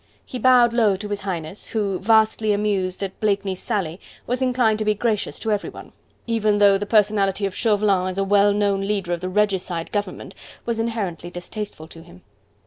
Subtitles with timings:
[0.25, 4.85] He bowed low to His Highness, who, vastly amused at Blakeney's sally, was inclined to
[4.85, 5.91] be gracious to everyone,
[6.25, 10.33] even though the personality of Chauvelin as a well known leader of the regicide government
[10.65, 12.23] was inherently distasteful to him.